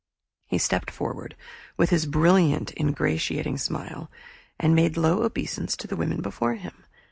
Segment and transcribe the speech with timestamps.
[0.47, 1.35] He stepped forward,
[1.77, 4.09] with his brilliant ingratiating smile,
[4.59, 6.87] and made low obeisance to the women before him.